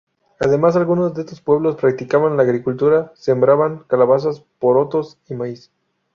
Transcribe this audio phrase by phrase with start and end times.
[0.39, 5.71] Además, algunos de estos pueblos practicaban la agricultura, sembraban calabazas, porotos y maíz.